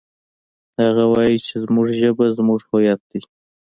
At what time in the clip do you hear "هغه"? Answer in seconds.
0.83-1.03